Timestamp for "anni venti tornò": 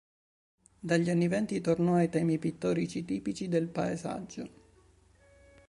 1.11-1.93